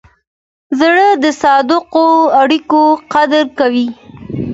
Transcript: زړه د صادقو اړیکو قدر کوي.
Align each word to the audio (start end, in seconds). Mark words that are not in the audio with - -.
زړه 0.79 1.07
د 1.23 1.25
صادقو 1.41 2.07
اړیکو 2.41 2.83
قدر 3.13 3.45
کوي. 3.59 3.87